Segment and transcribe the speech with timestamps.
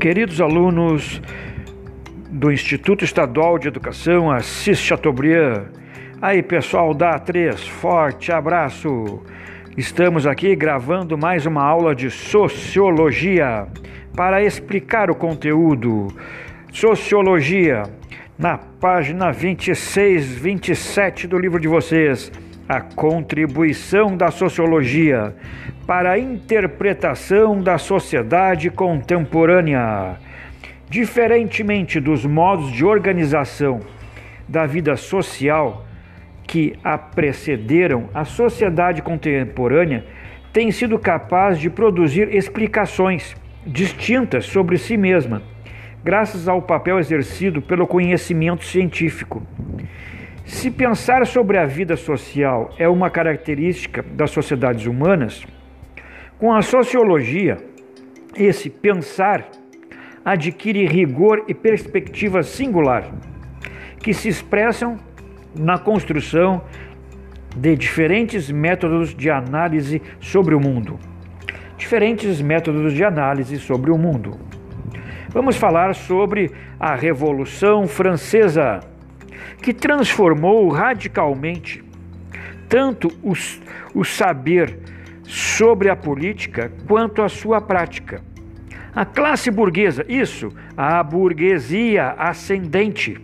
[0.00, 1.20] Queridos alunos
[2.30, 5.64] do Instituto Estadual de Educação Assis Chateaubriand,
[6.22, 9.20] aí pessoal da A3, forte abraço.
[9.76, 13.66] Estamos aqui gravando mais uma aula de Sociologia
[14.14, 16.06] para explicar o conteúdo.
[16.72, 17.82] Sociologia,
[18.38, 22.30] na página 26, 27 do livro de vocês,
[22.68, 25.34] a contribuição da sociologia
[25.88, 30.18] para a interpretação da sociedade contemporânea.
[30.86, 33.80] Diferentemente dos modos de organização
[34.46, 35.86] da vida social
[36.46, 40.04] que a precederam, a sociedade contemporânea
[40.52, 43.34] tem sido capaz de produzir explicações
[43.66, 45.40] distintas sobre si mesma
[46.04, 49.42] graças ao papel exercido pelo conhecimento científico.
[50.44, 55.46] Se pensar sobre a vida social é uma característica das sociedades humanas,
[56.38, 57.58] com a sociologia,
[58.36, 59.48] esse pensar
[60.24, 63.10] adquire rigor e perspectiva singular,
[64.00, 64.96] que se expressam
[65.54, 66.62] na construção
[67.56, 70.98] de diferentes métodos de análise sobre o mundo.
[71.76, 74.38] Diferentes métodos de análise sobre o mundo.
[75.30, 78.80] Vamos falar sobre a Revolução Francesa,
[79.60, 81.82] que transformou radicalmente
[82.68, 83.60] tanto os,
[83.94, 84.78] o saber
[85.28, 88.22] sobre a política quanto a sua prática.
[88.94, 93.20] A classe burguesa, isso, a burguesia ascendente,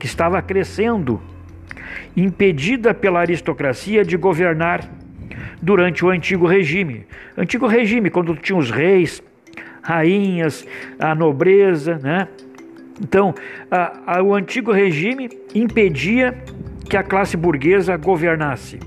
[0.00, 1.22] que estava crescendo,
[2.16, 4.80] impedida pela aristocracia de governar
[5.62, 7.06] durante o antigo regime.
[7.36, 9.22] Antigo regime, quando tinha os reis,
[9.80, 10.66] rainhas,
[10.98, 12.26] a nobreza, né?
[13.00, 13.32] Então,
[13.70, 16.36] a, a, o antigo regime impedia
[16.90, 18.80] que a classe burguesa governasse.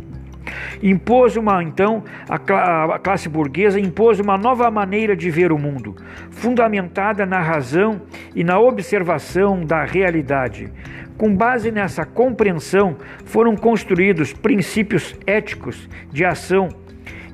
[0.81, 5.95] Impôs uma, então, a, classe burguesa impôs uma nova maneira de ver o mundo,
[6.30, 8.02] fundamentada na razão
[8.35, 10.72] e na observação da realidade.
[11.17, 16.69] Com base nessa compreensão, foram construídos princípios éticos de ação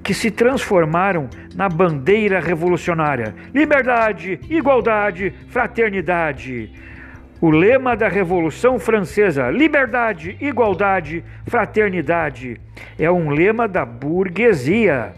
[0.03, 6.71] que se transformaram na bandeira revolucionária: liberdade, igualdade, fraternidade.
[7.39, 12.59] O lema da Revolução Francesa, liberdade, igualdade, fraternidade,
[12.97, 15.13] é um lema da burguesia.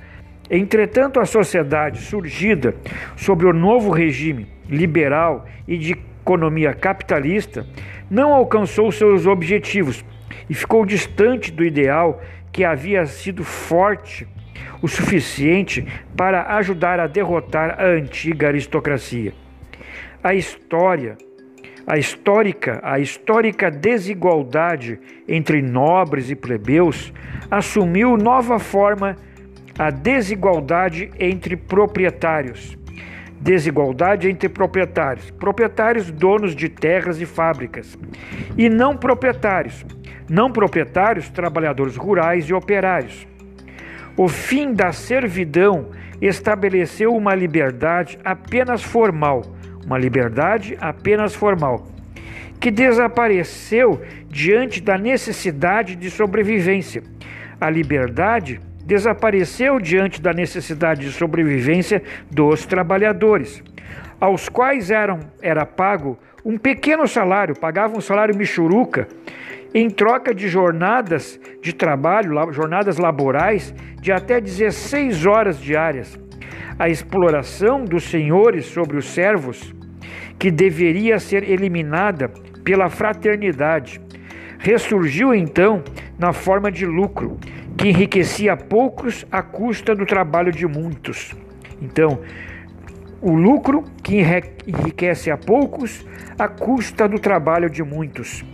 [0.50, 2.76] Entretanto, a sociedade surgida
[3.16, 7.66] sob o novo regime liberal e de economia capitalista
[8.10, 10.04] não alcançou seus objetivos
[10.50, 14.28] e ficou distante do ideal que havia sido forte
[14.82, 15.86] o suficiente
[16.16, 19.34] para ajudar a derrotar a antiga aristocracia.
[20.24, 21.18] A história,
[21.90, 27.12] a histórica, a histórica desigualdade entre nobres e plebeus
[27.50, 29.16] assumiu nova forma
[29.76, 32.78] a desigualdade entre proprietários.
[33.42, 37.98] Desigualdade entre proprietários, proprietários donos de terras e fábricas,
[38.56, 39.84] e não proprietários,
[40.30, 43.28] não proprietários trabalhadores rurais e operários.
[44.16, 45.88] O fim da servidão
[46.22, 49.42] estabeleceu uma liberdade apenas formal,
[49.86, 51.88] uma liberdade apenas formal,
[52.60, 57.04] que desapareceu diante da necessidade de sobrevivência.
[57.60, 63.64] A liberdade desapareceu diante da necessidade de sobrevivência dos trabalhadores,
[64.20, 69.08] aos quais eram, era pago um pequeno salário, pagavam um salário michuruca
[69.74, 76.18] em troca de jornadas de trabalho, jornadas laborais de até 16 horas diárias.
[76.80, 79.76] A exploração dos senhores sobre os servos,
[80.40, 82.30] que deveria ser eliminada
[82.64, 84.00] pela fraternidade,
[84.58, 85.84] ressurgiu então
[86.18, 87.38] na forma de lucro,
[87.78, 91.36] que enriquecia poucos à custa do trabalho de muitos.
[91.82, 92.22] Então,
[93.22, 94.22] o lucro que
[94.66, 96.06] enriquece a poucos
[96.38, 98.46] à custa do trabalho de muitos.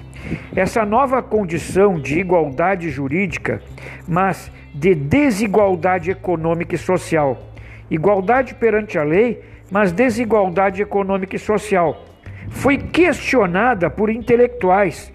[0.56, 3.62] Essa nova condição de igualdade jurídica,
[4.08, 7.55] mas de desigualdade econômica e social.
[7.90, 12.06] Igualdade perante a lei, mas desigualdade econômica e social.
[12.50, 15.12] Foi questionada por intelectuais,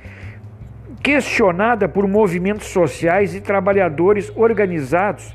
[1.02, 5.34] questionada por movimentos sociais e trabalhadores organizados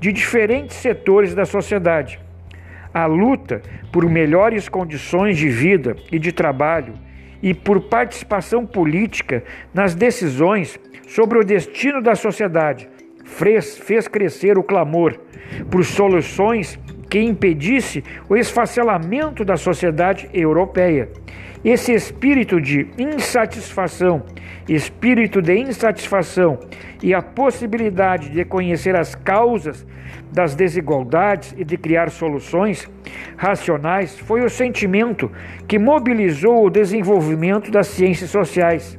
[0.00, 2.20] de diferentes setores da sociedade.
[2.92, 3.62] A luta
[3.92, 6.94] por melhores condições de vida e de trabalho
[7.42, 12.88] e por participação política nas decisões sobre o destino da sociedade,
[13.26, 15.18] fez, crescer o clamor
[15.70, 16.78] por soluções
[17.10, 21.08] que impedisse o esfacelamento da sociedade europeia.
[21.64, 24.22] Esse espírito de insatisfação,
[24.68, 26.58] espírito de insatisfação
[27.02, 29.86] e a possibilidade de conhecer as causas
[30.32, 32.88] das desigualdades e de criar soluções
[33.36, 35.30] racionais foi o sentimento
[35.66, 38.98] que mobilizou o desenvolvimento das ciências sociais,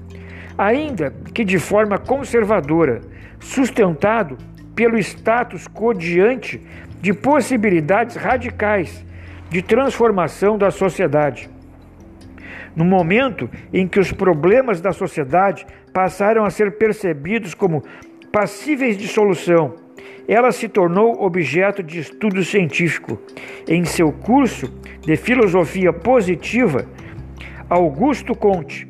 [0.58, 3.02] ainda que de forma conservadora,
[3.40, 4.38] sustentado
[4.76, 6.62] pelo status quo diante
[7.02, 9.06] de possibilidades radicais
[9.50, 11.50] de transformação da sociedade.
[12.76, 17.84] No momento em que os problemas da sociedade passaram a ser percebidos como
[18.32, 19.76] passíveis de solução,
[20.28, 23.20] ela se tornou objeto de estudo científico.
[23.68, 26.86] Em seu curso de filosofia positiva,
[27.70, 28.88] Augusto Conte,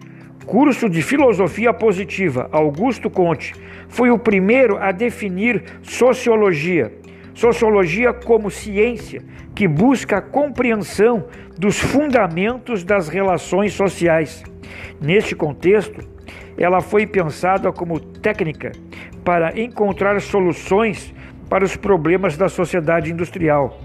[0.47, 3.53] curso de filosofia positiva, Augusto Conte,
[3.89, 6.91] foi o primeiro a definir sociologia.
[7.33, 9.21] Sociologia como ciência
[9.53, 11.27] que busca a compreensão
[11.59, 14.43] dos fundamentos das relações sociais.
[15.01, 15.99] Neste contexto,
[16.57, 18.71] ela foi pensada como técnica
[19.25, 21.13] para encontrar soluções
[21.49, 23.79] para os problemas da sociedade industrial.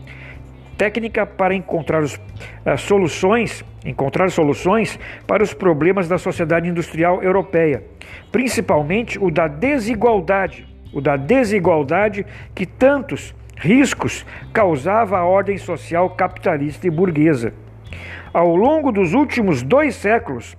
[0.79, 7.83] Técnica para encontrar os, uh, soluções, encontrar soluções para os problemas da sociedade industrial europeia,
[8.31, 12.25] principalmente o da desigualdade, o da desigualdade
[12.55, 17.55] que tantos riscos causava a ordem social capitalista e burguesa.
[18.33, 20.57] Ao longo dos últimos dois séculos,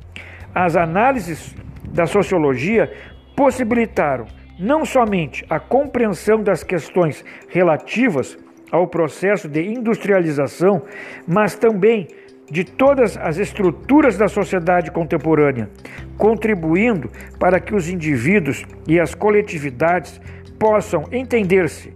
[0.54, 2.92] as análises da sociologia
[3.36, 4.26] possibilitaram
[4.60, 8.38] não somente a compreensão das questões relativas
[8.72, 10.84] ao processo de industrialização,
[11.28, 12.08] mas também
[12.54, 15.72] de todas as estruturas da sociedade contemporânea,
[16.16, 17.10] contribuindo
[17.40, 20.22] para que os indivíduos e as coletividades
[20.60, 21.92] possam entender-se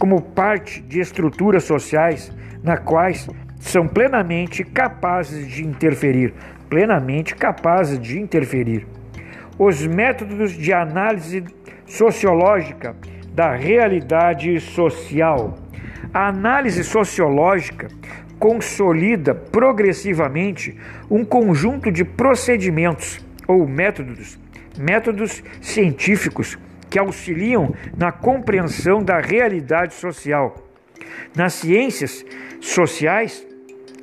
[0.00, 3.28] como parte de estruturas sociais na quais
[3.60, 6.34] são plenamente capazes de interferir,
[6.68, 8.88] plenamente capazes de interferir.
[9.56, 11.44] Os métodos de análise
[11.86, 12.96] sociológica
[13.32, 15.54] da realidade social.
[16.12, 17.86] A análise sociológica
[18.40, 20.74] consolida progressivamente
[21.10, 24.40] um conjunto de procedimentos ou métodos,
[24.78, 26.58] métodos científicos
[26.88, 30.56] que auxiliam na compreensão da realidade social.
[31.36, 32.24] Nas ciências
[32.60, 33.46] sociais,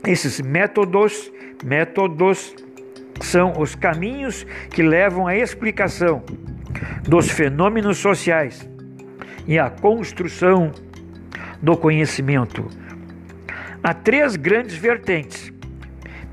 [0.06, 1.32] esses métodos,
[1.66, 2.56] métodos
[3.20, 6.22] são os caminhos que levam à explicação
[7.02, 8.70] dos fenômenos sociais
[9.48, 10.72] e à construção
[11.60, 12.68] do conhecimento.
[13.84, 15.52] Há três grandes vertentes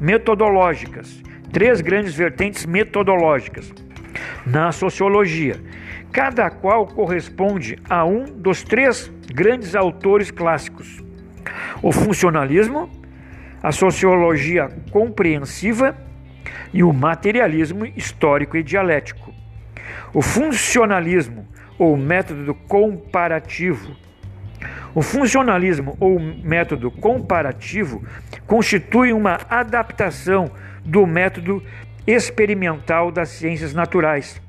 [0.01, 3.73] metodológicas, três grandes vertentes metodológicas
[4.47, 5.61] na sociologia,
[6.13, 11.03] cada qual corresponde a um dos três grandes autores clássicos:
[11.83, 12.91] o funcionalismo,
[13.63, 15.97] a sociologia compreensiva
[16.73, 19.33] e o materialismo histórico e dialético.
[20.13, 21.47] O funcionalismo
[21.79, 23.97] ou método comparativo.
[24.95, 28.05] O funcionalismo ou método comparativo
[28.47, 30.51] constitui uma adaptação
[30.85, 31.63] do método
[32.07, 34.41] experimental das ciências naturais.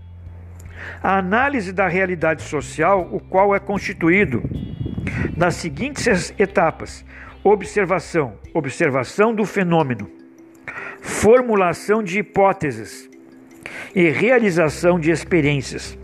[1.01, 4.43] A análise da realidade social, o qual é constituído
[5.35, 7.05] das seguintes etapas:
[7.43, 10.09] observação, observação do fenômeno,
[11.01, 13.09] formulação de hipóteses,
[13.95, 15.97] e realização de experiências,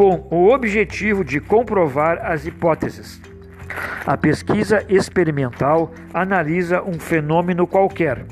[0.00, 3.20] com o objetivo de comprovar as hipóteses.
[4.06, 8.24] A pesquisa experimental analisa um fenômeno qualquer,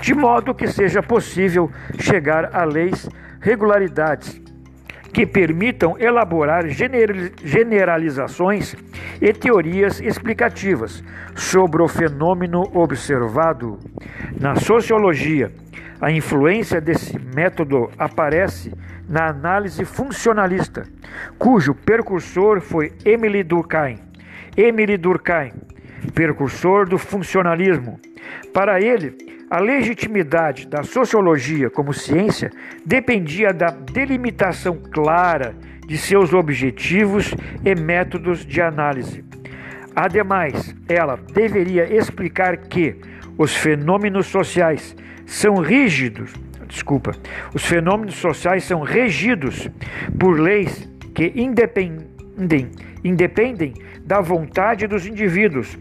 [0.00, 3.08] de modo que seja possível chegar a leis,
[3.40, 4.42] regularidades
[5.12, 8.74] que permitam elaborar generalizações
[9.20, 11.04] e teorias explicativas
[11.36, 13.78] sobre o fenômeno observado.
[14.40, 15.52] Na sociologia,
[16.00, 18.72] a influência desse método aparece
[19.10, 20.84] na análise funcionalista,
[21.36, 23.98] cujo precursor foi Emily Durkheim.
[24.56, 25.52] Emily Durkheim,
[26.14, 27.98] precursor do funcionalismo.
[28.54, 29.16] Para ele,
[29.50, 32.52] a legitimidade da sociologia como ciência
[32.86, 35.56] dependia da delimitação clara
[35.88, 39.24] de seus objetivos e métodos de análise.
[39.96, 42.94] Ademais, ela deveria explicar que
[43.36, 44.94] os fenômenos sociais
[45.26, 46.32] são rígidos,
[46.70, 47.12] desculpa,
[47.52, 49.68] os fenômenos sociais são regidos
[50.18, 52.70] por leis que independem,
[53.04, 53.74] independem
[54.04, 55.76] da vontade dos indivíduos,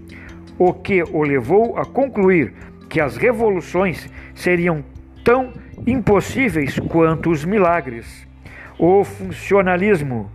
[0.58, 2.53] o que o levou a concluir
[2.89, 4.84] que as revoluções seriam
[5.24, 5.53] tão
[5.86, 8.27] impossíveis quanto os milagres.
[8.77, 10.29] O funcionalismo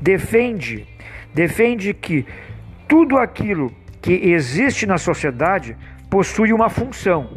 [0.00, 0.86] defende
[1.34, 2.24] defende que
[2.88, 5.76] tudo aquilo que existe na sociedade
[6.08, 7.28] possui uma função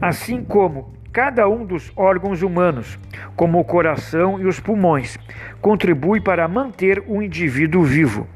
[0.00, 2.98] assim como cada um dos órgãos humanos,
[3.36, 5.18] como o coração e os pulmões,
[5.60, 8.26] contribui para manter o indivíduo vivo.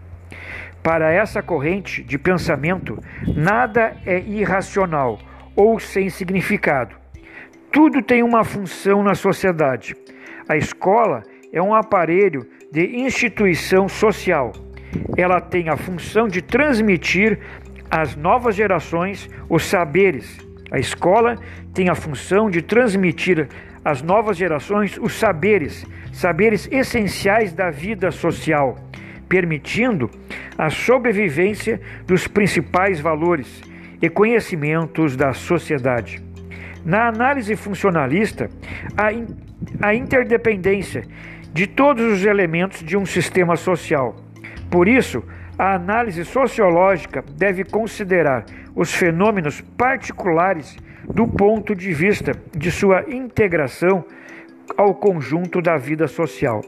[0.83, 3.03] Para essa corrente de pensamento,
[3.35, 5.19] nada é irracional
[5.57, 6.95] ou sem significado.
[7.73, 9.97] Tudo tem uma função na sociedade.
[10.49, 14.53] A escola é um aparelho de instituição social.
[15.17, 17.39] Ela tem a função de transmitir
[17.91, 20.46] às novas gerações os saberes.
[20.71, 21.37] A escola
[21.73, 23.49] tem a função de transmitir
[23.85, 28.77] às novas gerações os saberes, saberes essenciais da vida social
[29.29, 30.11] permitindo
[30.57, 33.63] a sobrevivência dos principais valores
[34.01, 36.23] e conhecimentos da sociedade.
[36.85, 38.49] Na análise funcionalista,
[38.97, 39.27] a, in
[39.81, 41.03] a interdependência
[41.53, 44.15] de todos os elementos de um sistema social.
[44.71, 45.25] Por isso,
[45.59, 48.45] a análise sociológica deve considerar
[48.75, 54.05] os fenômenos particulares do ponto de vista de sua integração
[54.77, 56.61] ao conjunto da vida social.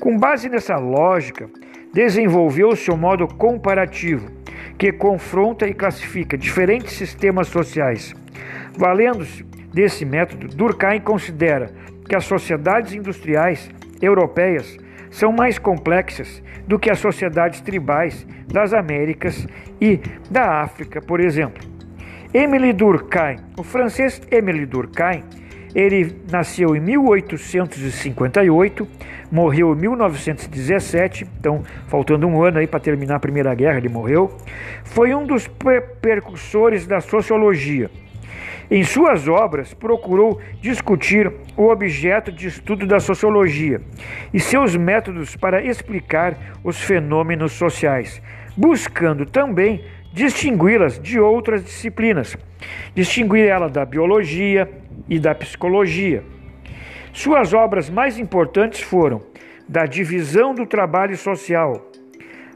[0.00, 1.48] Com base nessa lógica,
[1.92, 4.28] desenvolveu seu modo comparativo,
[4.76, 8.12] que confronta e classifica diferentes sistemas sociais.
[8.76, 11.70] Valendo-se desse método, Durkheim considera
[12.08, 13.70] que as sociedades industriais
[14.02, 14.76] europeias
[15.14, 19.46] são mais complexas do que as sociedades tribais das Américas
[19.80, 21.62] e da África, por exemplo.
[22.32, 25.22] Emile Durkheim, o francês Emile Durkheim,
[25.72, 28.88] ele nasceu em 1858,
[29.30, 34.36] morreu em 1917, então faltando um ano aí para terminar a Primeira Guerra, ele morreu.
[34.82, 35.48] Foi um dos
[36.00, 37.88] precursores da sociologia.
[38.70, 43.80] Em suas obras, procurou discutir o objeto de estudo da sociologia
[44.32, 48.22] e seus métodos para explicar os fenômenos sociais,
[48.56, 52.36] buscando também distingui-las de outras disciplinas,
[52.94, 54.70] distinguir ela da biologia
[55.08, 56.22] e da psicologia.
[57.12, 59.20] Suas obras mais importantes foram
[59.68, 61.90] Da Divisão do Trabalho Social,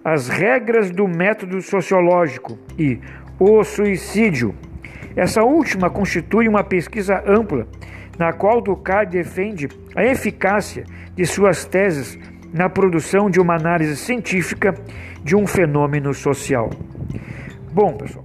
[0.05, 2.99] As Regras do Método Sociológico e
[3.39, 4.55] O Suicídio.
[5.19, 7.67] Essa última constitui uma pesquisa ampla
[8.17, 10.85] na qual Ducat defende a eficácia
[11.17, 12.17] de suas teses
[12.55, 14.73] na produção de uma análise científica
[15.25, 16.71] de um fenômeno social.
[17.73, 18.25] Bom, pessoal,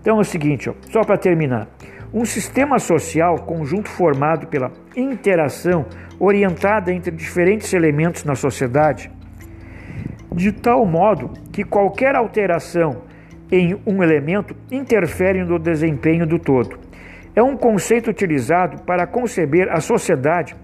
[0.00, 1.66] então é o seguinte, ó, só para terminar.
[2.14, 5.86] Um sistema social, conjunto formado pela interação
[6.20, 9.10] orientada entre diferentes elementos na sociedade,
[10.32, 13.02] de tal modo que qualquer alteração
[13.50, 16.78] em um elemento interfere no desempenho do todo.
[17.34, 20.54] É um conceito utilizado para conceber a sociedade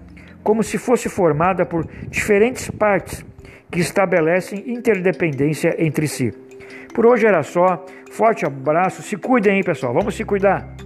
[0.43, 3.25] como se fosse formada por diferentes partes
[3.71, 6.31] que estabelecem interdependência entre si.
[6.93, 7.85] Por hoje era só.
[8.11, 9.01] Forte abraço.
[9.01, 9.93] Se cuidem aí, pessoal.
[9.93, 10.84] Vamos se cuidar.